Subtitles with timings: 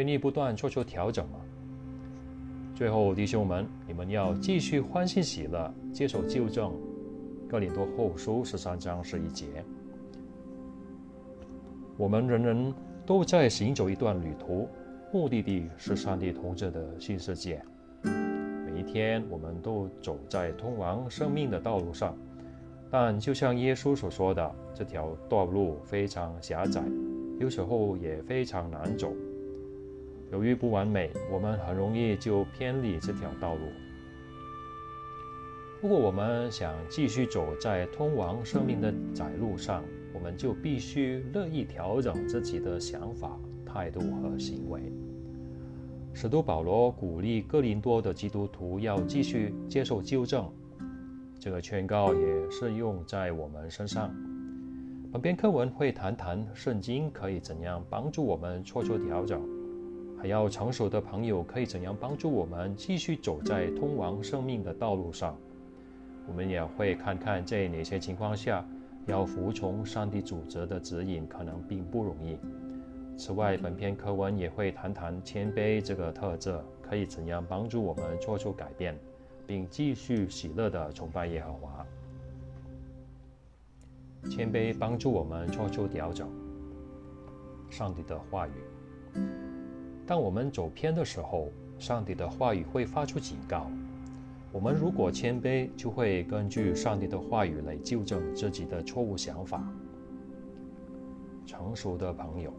[0.00, 1.38] 愿意不断做出调整吗？
[2.74, 6.72] 最后，弟兄们，你们要继续欢欣喜乐，接受纠正。
[7.46, 9.62] 哥林多后书十三章十一节。
[11.98, 12.74] 我们人人
[13.04, 14.66] 都在行走一段旅途，
[15.12, 17.62] 目的地是上帝同着的新世界。
[18.02, 22.16] 每一天，我们都走在通往生命的道路上，
[22.90, 26.82] 但就像耶稣所说的，这条道路非常狭窄，
[27.38, 29.12] 有时候也非常难走。
[30.30, 33.60] 由于不完美，我们很容易就偏离这条道路。
[35.82, 44.92] 如果我们想继续走在通往生命的窄路上，我们就必须乐意调整自己的想法、态度和行为。
[46.12, 50.48] 使徒保罗鼓励哥林多的基督徒要继续接受纠正，
[51.38, 54.14] 这个劝告也适用在我们身上。
[55.10, 59.59] 本篇课文会谈谈圣经可以怎样帮助我们做出调整。
[60.20, 65.34] 还要成熟的朋友可以怎样帮助我们继续走在通往生命的道路上？
[66.28, 68.62] 我们也会看看在哪些情况下
[69.06, 72.36] 要服从上帝主责的指引，可能并不容易。
[73.16, 78.94] 此外，本篇课文也会谈谈谦卑这个特质可以怎样帮助我们做出改变，
[79.46, 81.86] 并继续喜乐地崇拜耶和华。
[84.28, 86.28] 谦卑帮助我们做出调整。
[87.70, 89.49] 上帝的话语。
[90.10, 93.70] 当我们走偏的时候，上帝的话语会发出警告。
[94.50, 99.62] 我们如果谦卑，就会根据上帝的话语来纠正自己的错误想法。
[101.46, 102.52] 成熟的朋友，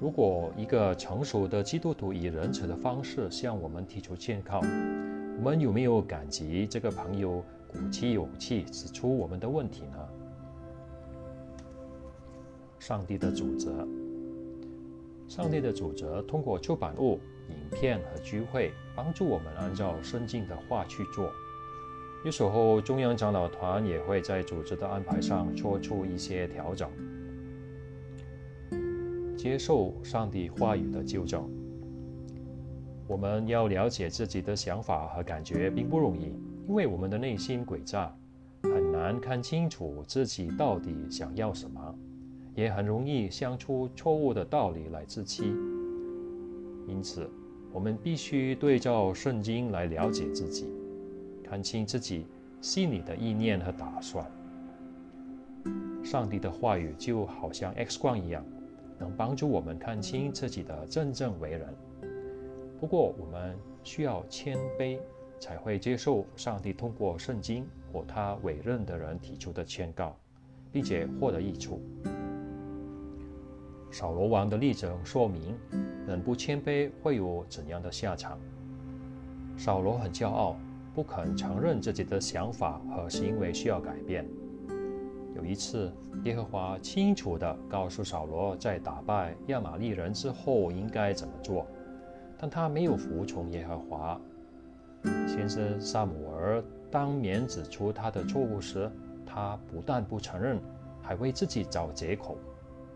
[0.00, 4.60] 如果一个成熟的基督徒以仁慈的方式向我们提出劝告，
[5.36, 9.98] 我们有没有感激这个朋友鼓起勇气指出我们的问题呢？
[12.78, 13.86] 上帝的主责。
[15.34, 17.18] 上帝的主责通过出版物、
[17.48, 21.28] 影片和聚会，帮助我们按照圣经的话去做。
[22.24, 26.88] 有时候，中央长老团也会在组织的安排上做出一些调整。
[29.36, 31.50] 接受上帝话语的纠正，
[33.08, 36.26] 我们要了解自己的想法和感觉并不容易，
[36.68, 38.16] 因为我们的内心诡诈，
[38.62, 41.98] 很难看清楚自己到底想要什么。
[42.54, 45.44] 也很容易想出错误的道理来自欺，
[46.86, 47.28] 因此
[47.72, 50.66] 我们必须对照圣经来了解自己，
[51.42, 52.26] 看清自己
[52.60, 54.24] 心里的意念和打算。
[56.04, 58.44] 上帝的话语就好像 X 光一样，
[58.98, 61.74] 能帮助我们看清自己的真正为人。
[62.78, 64.98] 不过，我们需要谦卑，
[65.40, 70.14] 才会接受上帝通过圣经或他委任的人提出的劝告，
[70.70, 71.80] 并且获得益处。
[73.94, 75.56] 扫罗王的例子说明，
[76.04, 78.36] 人不谦卑会有怎样的下场。
[79.56, 80.56] 扫罗很骄傲，
[80.92, 84.26] 不肯承认自己的想法和行为需要改变。
[85.36, 85.92] 有一次，
[86.24, 91.64] 耶和华清楚地告诉扫罗，在打败亚玛利人之后应该怎么做，
[92.36, 94.20] 但他没有服从耶和华。
[95.28, 96.60] 先生萨姆尔
[96.90, 98.90] 当面指出他的错误时，
[99.24, 100.58] 他不但不承认，
[101.00, 102.36] 还为自己找借口。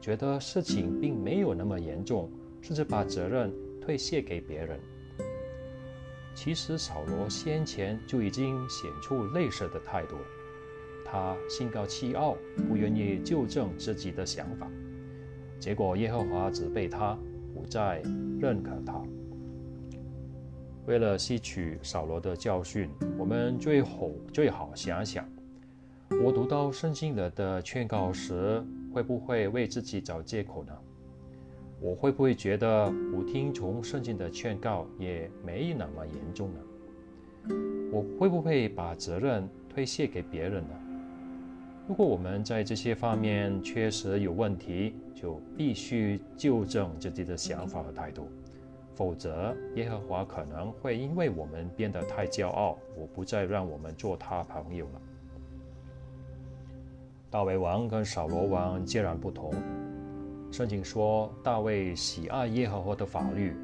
[0.00, 4.78] 觉得事情并没有那么严重，甚至把责任推卸给别人。
[6.34, 10.14] 其实扫罗先前就已经显出类似的态度，
[11.04, 12.36] 他心高气傲，
[12.68, 14.70] 不愿意纠正自己的想法，
[15.58, 17.18] 结果耶和华责备他，
[17.52, 18.00] 不再
[18.38, 19.02] 认可他。
[20.86, 22.88] 为了吸取扫罗的教训，
[23.18, 25.28] 我们最好最好想想，
[26.24, 28.64] 我读到圣经里的劝告时。
[28.98, 30.76] 会不会为自己找借口呢？
[31.80, 37.54] 我会不会觉得不听从圣经的劝告也没那么严重呢？
[37.92, 40.74] 我会不会把责任推卸给别人呢？
[41.86, 48.26] 如果我们在这些方面确实有问题，就必须纠正自己的想法和态度，
[48.96, 55.00] 否则耶和华可能会因为我们变得太骄傲，我不再让我们做他朋友了。
[57.30, 59.52] 大卫王跟扫罗王截然不同。
[60.50, 63.54] 圣经说，大卫喜爱耶和华的法律。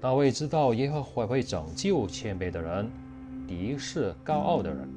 [0.00, 2.90] 大卫知道耶和华会拯救谦卑的人，
[3.46, 4.88] 敌视高傲的人。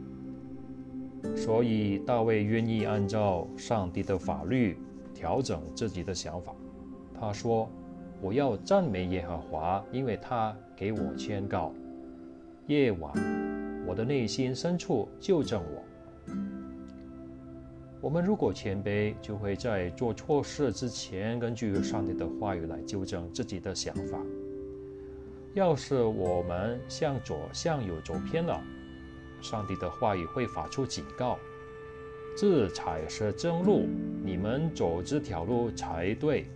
[1.35, 4.77] 所以大卫愿意按照上帝的法律
[5.13, 6.55] 调整自己的想法。
[7.19, 7.69] 他说
[8.21, 11.73] ：“我要赞美耶和华，因为他给我宣告。
[12.67, 13.11] 夜晚，
[13.85, 15.83] 我的内心深处纠正我。”
[18.01, 24.19] 我们如果谦卑，就会在做错事之前，根据上帝的话语来纠正自己的想法。
[25.53, 28.59] 要是我们向左向右走偏了，
[29.39, 31.37] 上帝的话语会发出警告：
[32.35, 33.85] 这才是正路，
[34.23, 36.47] 你们走这条路才对。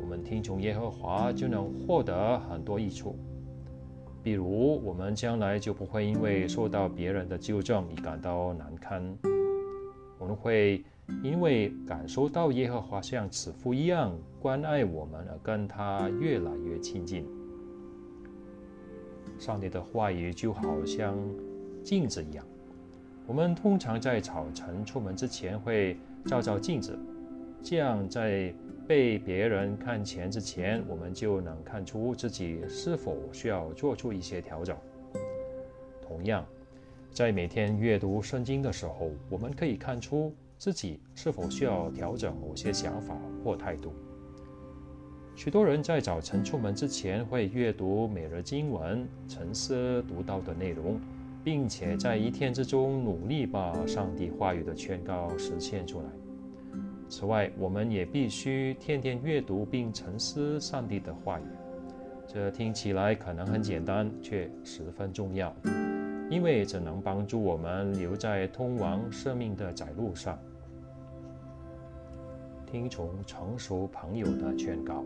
[0.00, 3.14] 我们听从耶和华，就能获得很多益处。
[4.22, 9.18] 比如，我们将来就不会因为受到别人的纠正而感到难堪。
[10.18, 10.84] 我们会
[11.22, 17.26] 因为感受到耶和华像慈父一样关爱我们，而跟他越来越亲近。
[19.38, 21.16] 上帝的话语就好像
[21.84, 22.44] 镜子一样，
[23.26, 26.98] 我们通常在早晨出门之前会照照镜子，
[27.62, 28.52] 这样在
[28.86, 34.76] 被别人看前之前，我们就能看出自己是否需要做出一些调整。
[36.02, 36.44] 同样，
[37.18, 43.92] 在每天阅读圣经的时候，我们可以看出自己是否需要调整某些想法或态度。
[45.34, 51.00] 许多人在早晨出门之前会阅读每日经文，沉思读到的内容，
[51.42, 56.06] 并且在一天之中努力把上帝话语的劝告实现出来。
[57.08, 61.42] 此外，我们也必须天天阅读并沉思上帝的话语。
[62.28, 65.52] 这听起来可能很简单，却十分重要，
[66.30, 70.38] 因为这能帮助我们留在通往生命的窄路上，
[72.66, 75.02] 听从成熟朋友的劝告。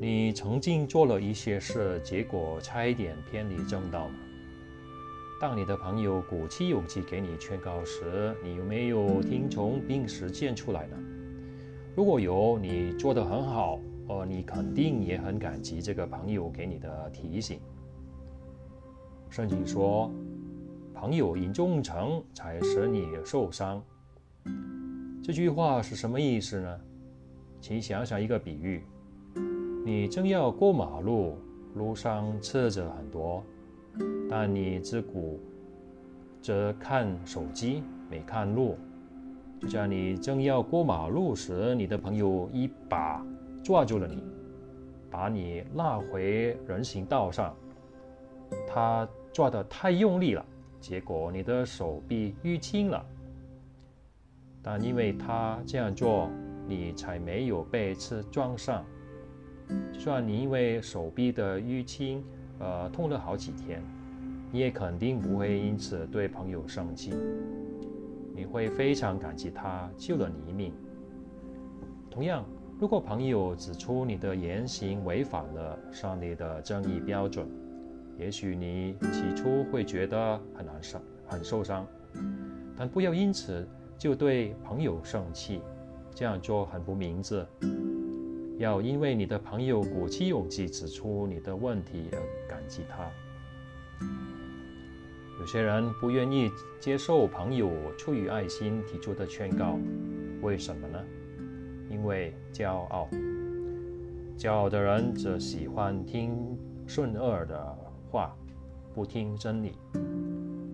[0.00, 4.14] 你曾经做了一些事，结果差一点偏离正道吗？
[5.40, 10.96] 当你的朋友鼓起勇气给你劝告时，你有没有听从并实践出来呢？
[11.94, 13.78] 如果有，你做得很好，
[14.08, 17.60] 而你肯定也很感激这个朋友给你的提醒。
[19.32, 20.10] 圣经说
[20.92, 23.82] ：“朋友因忠诚才使你受伤。”
[25.24, 26.80] 这句话是什么意思呢？
[27.58, 28.84] 请想想一个比喻。
[29.86, 31.38] 你正要过马路，
[31.76, 33.42] 路上车子很多，
[34.28, 35.40] 但你只顾
[36.42, 38.76] 着看手机，没看路。
[39.58, 43.24] 就像你正要过马路时，你的朋友一把
[43.64, 44.22] 抓住了你，
[45.10, 47.56] 把你拉回人行道上。
[48.68, 50.44] 他抓得太用力了，
[50.80, 53.04] 结果你的手臂淤青了。
[54.62, 56.30] 但因为他这样做，
[56.68, 58.84] 你才没有被车撞上。
[59.92, 62.22] 就算你因为手臂的淤青，
[62.58, 63.82] 呃，痛了好几天，
[64.50, 67.12] 你也肯定不会因此对朋友生气。
[68.34, 70.72] 你会非常感激他救了你一命。
[72.10, 72.44] 同样，
[72.78, 77.48] 如果朋友指出你的言行违反了上帝的正义标准，
[78.18, 81.86] 也许你起初会觉得很难受、很受伤，
[82.76, 83.66] 但不要因此
[83.98, 85.60] 就对朋友生气，
[86.14, 87.44] 这样做很不明智。
[88.58, 92.18] 要因为你的朋友鼓起勇气指出你的问题而
[92.48, 93.10] 感激他。
[95.40, 96.48] 有些人不愿意
[96.78, 97.68] 接受朋友
[97.98, 99.76] 出于爱心提出的劝告，
[100.42, 101.02] 为什么呢？
[101.88, 103.08] 因为骄傲。
[104.38, 106.56] 骄傲的人则喜欢听
[106.86, 107.76] 顺耳的
[108.12, 108.36] 话，
[108.94, 109.72] 不听真理。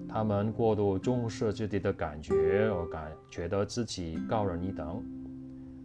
[0.08, 2.34] 他们过度重视自己的感觉，
[2.68, 5.00] 而感觉得自己高人一等。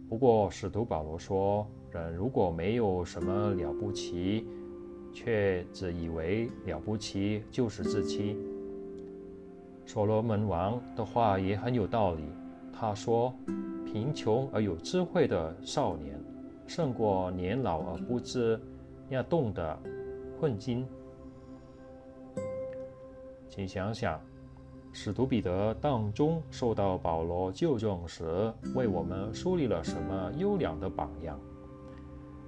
[0.08, 1.64] 不过，使徒保罗说。
[1.92, 4.48] 人如果没有什么了不起，
[5.12, 8.36] 却只以为了不起就是自欺。
[9.86, 12.24] 所罗门王的话也很有道理。
[12.72, 13.32] 他说
[13.86, 16.20] ：“贫穷而有智慧的少年，
[16.66, 18.60] 胜过年老而不知
[19.08, 19.78] 要动的
[20.40, 20.84] 困境。”
[23.54, 24.20] 请想想，
[24.92, 31.38] 使徒彼得当中受到保罗纠正时，为我们树立了什么优良的榜样？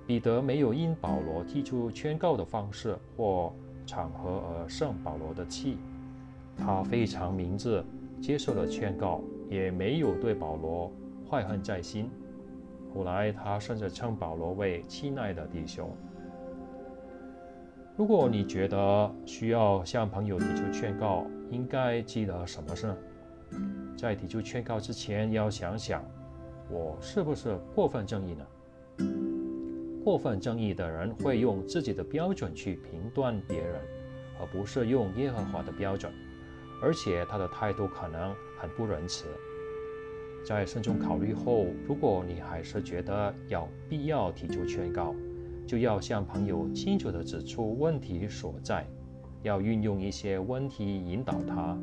[0.05, 3.53] 彼得没有因保罗提出劝告的方式或
[3.87, 5.79] 场合而生保罗的气，
[6.57, 7.85] 他非常明智，
[8.21, 10.91] 接受了劝告，也没有对保罗
[11.31, 12.11] 怀恨在心。
[12.93, 15.89] 后来，他甚至称保罗为亲爱的弟兄。
[17.97, 22.95] 如果你觉得需要向朋友提出劝告，应该记得什么事？
[23.97, 26.05] 在提出劝告之前，要想想，
[26.71, 28.47] 我是不是过分正义呢？
[30.05, 33.81] 过分正义的人会用自己的标准去评断别人，
[34.39, 36.13] 而不是用耶和华的标准，
[36.83, 39.25] 而且他的态度可能很不仁慈。
[40.45, 45.15] 在慎重考虑后，如果你还是觉得有必要提出劝告，
[45.67, 48.87] 就要向朋友清楚地指出问题所在，
[49.43, 51.77] 要运用一些问题引导他，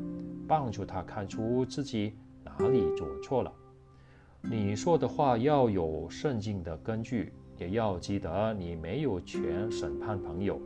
[0.48, 3.52] 帮助他看出自己哪里做错了。
[4.40, 10.60] 你说的话要有圣经的根据，也要记得你没有权审判朋友，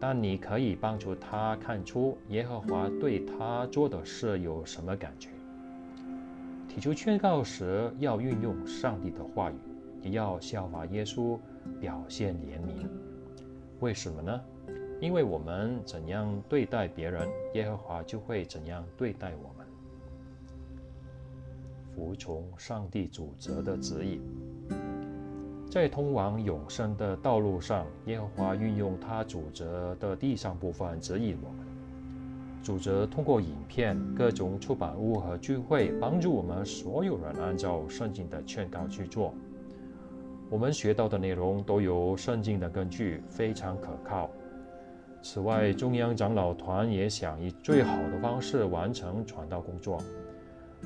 [0.00, 5.28] 但你可以帮助他看出耶和华对他做的事有什么感觉。
[6.68, 9.54] 提出劝告时要运用上帝的话语，
[10.04, 11.38] 也要效法耶稣
[11.80, 12.86] 表现怜悯。
[13.80, 14.40] 为什么呢？
[15.00, 19.66] 因为我们怎样对待别人，耶和华就会怎样对待我们。
[21.94, 24.20] 服从上帝主责的旨意，
[25.70, 31.66] 在通往永生的道路上，耶和华运用他主责的地上部分指引我们。
[32.62, 39.34] 主责通过影片、各种出版物和聚会，帮助我们所有人按照圣经的劝告去做。
[40.54, 44.30] 我们学到的内容都有圣经的根据，非常可靠。
[45.20, 50.00] 此外，中央长老团也想以最好的方式完成传道工作。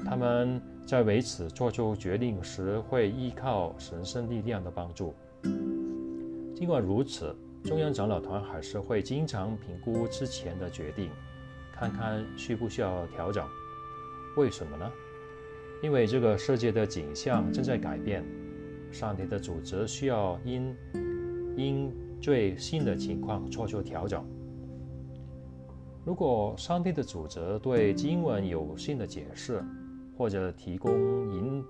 [0.06, 5.14] 他们在为此做出决定时，会依靠神圣力量的帮助。
[6.56, 11.10] 尽管如此，中央长老团还是会经常评估之前的决定。
[11.74, 13.46] 看看需不需要调整？
[14.38, 14.90] 为什么呢？
[15.82, 18.24] 因为这个世界的景象正在改变，
[18.90, 20.74] 上帝的组织需要因
[21.56, 24.24] 因最新的情况做出调整。
[26.04, 29.62] 如果上帝的组织对经文有新的解释，
[30.16, 30.94] 或者提供
[31.32, 31.64] 引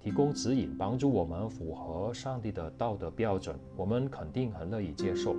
[0.00, 5.34] 提供指引，帮助我们符合上帝的道德标准，我们肯定很乐意接受。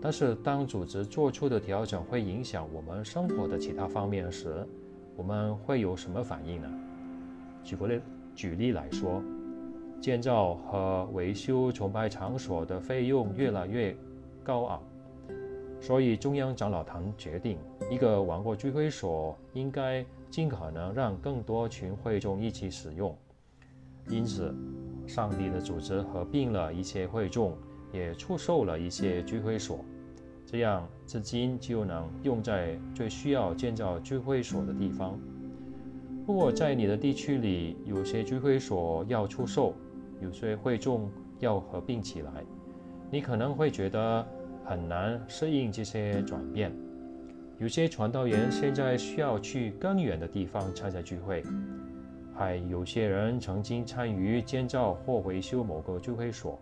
[0.00, 4.66] 但是，当组织做出的调整会影响我们生活的其他方面时，
[5.16, 6.68] 我们会有什么反应呢？
[7.62, 8.00] 举个例，
[8.34, 9.22] 举例来说，
[10.02, 13.96] 建造和维修崇拜场所的费用越来越
[14.42, 14.82] 高昂，
[15.80, 17.56] 所以中央长老堂决定，
[17.88, 23.16] 一个王国聚会所应该尽可能让更多群会众一起使用。
[24.08, 24.52] 因此，
[25.06, 27.56] 上帝的组织合并了一些会众，
[27.92, 29.84] 也出售了一些聚会所。
[30.44, 35.16] 这样资金就能用在最需要建造聚会所的地方。
[36.26, 39.74] 如果在你的地区里有些聚会所要出售，
[40.22, 41.10] 有些会众
[41.40, 42.30] 要合并起来，
[43.10, 44.24] 你可能会觉得
[44.64, 46.72] 很难适应这些转变。
[47.58, 51.44] 有些传道员现在需要去更远的地方参加聚会，
[52.34, 56.58] 还有些人曾经参与建造或维修某个聚会所，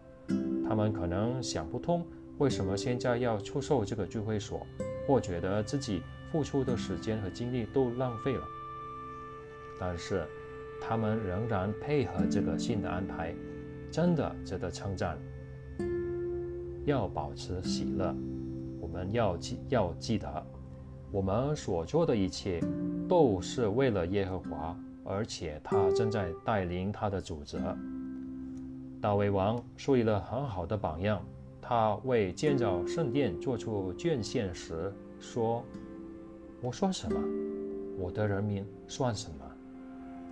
[0.67, 2.05] 他们可能想不通。
[2.39, 4.67] 为什么现在要出售这个聚会所，
[5.07, 6.03] 或觉得自己
[6.33, 8.43] 付出的时间和精力都浪费了？
[9.79, 10.27] 但是，
[10.81, 13.35] 他们仍然配合这个新的安排，
[13.91, 15.19] 真的值得称赞。
[16.85, 18.15] 要保持喜乐，
[18.81, 20.47] 我们要记要记得，
[21.11, 22.63] 我们所做的一切
[23.09, 27.77] 都是为了耶和华，而且他正在带领他的主责。
[29.01, 31.23] 大卫王树立了很好的榜样。
[31.63, 35.63] 他为建造圣殿做出捐献时说
[36.61, 37.21] ：“我说什么？
[37.97, 39.45] 我的人民算什么？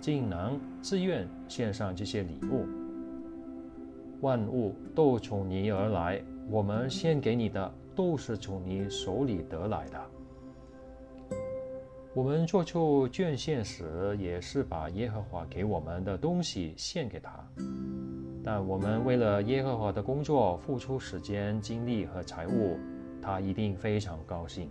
[0.01, 2.65] 竟能自愿献上这些礼物？
[4.21, 9.99] 万物都从你而来，我们献给你的都是从你手里得来的。
[12.13, 17.31] 我们做出捐献时，也是把耶和华给我们的东西献给他。”
[18.43, 22.77] 但我们为了耶和华的工作付出时间、精力和财物，
[23.21, 24.69] 他一定非常高兴。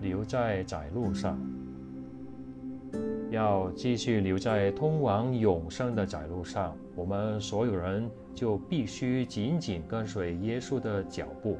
[0.00, 1.38] 留在窄路上，
[3.32, 6.76] 要继续留在通往永生的窄路上。
[6.94, 11.58] 我们所有人就必须紧紧跟随耶稣的脚步。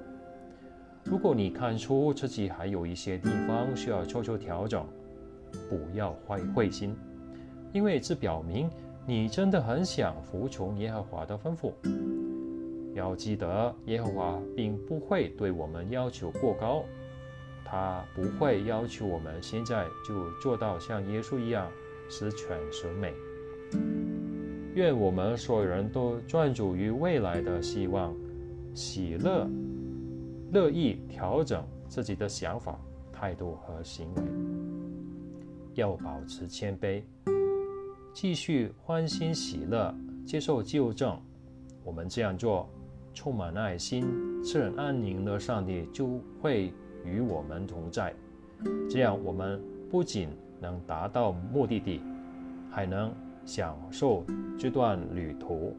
[1.03, 4.87] 如果你看出自己还有一些地方需要做出调整，
[5.69, 6.95] 不要灰灰心，
[7.73, 8.71] 因为这表明。
[9.05, 11.73] 你真的很想服从耶和华的吩咐。
[12.95, 16.85] 要记得，耶和华并不会对我们要求过高，
[17.73, 21.73] 他不会要求我们现在就做到像耶稣一样
[22.07, 23.15] 十全十美。
[24.75, 28.15] 愿我们所有人都专注于未来的希望，
[28.75, 29.49] 喜乐，
[30.53, 32.79] 乐意调整自己的想法、
[33.11, 34.23] 态度和行为，
[35.73, 37.03] 要保持谦卑。
[38.13, 39.95] 继续欢欣喜乐，
[40.27, 41.19] 接受纠正。
[41.83, 42.69] 我们这样做，
[43.15, 44.05] 充满爱心、
[44.45, 46.71] 赐人安宁的上帝就会
[47.05, 48.15] 与我们同在。
[48.89, 50.29] 这样，我们不仅
[50.61, 52.01] 能达到目的地，
[52.71, 53.13] 还能
[53.45, 54.25] 享受
[54.59, 55.77] 这段旅途。